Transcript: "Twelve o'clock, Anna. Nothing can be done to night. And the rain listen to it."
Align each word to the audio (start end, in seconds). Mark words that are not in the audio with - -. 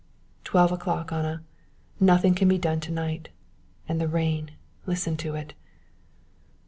"Twelve 0.43 0.71
o'clock, 0.71 1.11
Anna. 1.11 1.43
Nothing 1.99 2.33
can 2.33 2.47
be 2.47 2.57
done 2.57 2.79
to 2.79 2.91
night. 2.91 3.29
And 3.87 4.01
the 4.01 4.07
rain 4.07 4.49
listen 4.87 5.15
to 5.17 5.35
it." 5.35 5.53